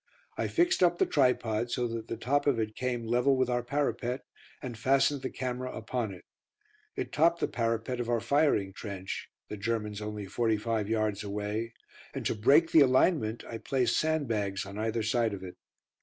[0.35, 3.61] I fixed up the tripod so that the top of it came level with our
[3.61, 4.21] parapet,
[4.59, 6.25] and fastened the camera upon it.
[6.95, 11.75] It topped the parapet of our firing trench (the Germans only forty five yards away),
[12.15, 15.57] and to break the alignment I placed sandbags on either side of it.